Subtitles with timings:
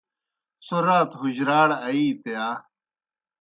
[0.65, 2.47] څھوْ رات حُجراڑ آیِیت یا؟